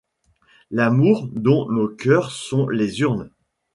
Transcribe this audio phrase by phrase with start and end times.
[0.71, 3.29] L'amour, dont nos coeurs sont les urnes